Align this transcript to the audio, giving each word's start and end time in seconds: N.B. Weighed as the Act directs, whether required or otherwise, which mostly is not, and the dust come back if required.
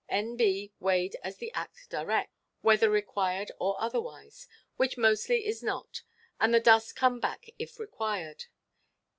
N.B. 0.09 0.73
Weighed 0.79 1.15
as 1.23 1.37
the 1.37 1.53
Act 1.53 1.87
directs, 1.91 2.33
whether 2.61 2.89
required 2.89 3.51
or 3.59 3.79
otherwise, 3.79 4.47
which 4.75 4.97
mostly 4.97 5.45
is 5.45 5.61
not, 5.61 6.01
and 6.39 6.51
the 6.51 6.59
dust 6.59 6.95
come 6.95 7.19
back 7.19 7.51
if 7.59 7.77
required. 7.79 8.45